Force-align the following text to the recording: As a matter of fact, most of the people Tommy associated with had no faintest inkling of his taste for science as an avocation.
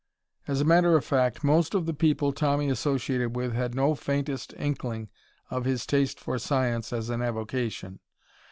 As 0.47 0.59
a 0.59 0.65
matter 0.65 0.97
of 0.97 1.05
fact, 1.05 1.43
most 1.43 1.75
of 1.75 1.85
the 1.85 1.93
people 1.93 2.31
Tommy 2.33 2.71
associated 2.71 3.35
with 3.35 3.53
had 3.53 3.75
no 3.75 3.93
faintest 3.93 4.51
inkling 4.57 5.09
of 5.51 5.65
his 5.65 5.85
taste 5.85 6.19
for 6.19 6.39
science 6.39 6.91
as 6.91 7.11
an 7.11 7.21
avocation. 7.21 7.99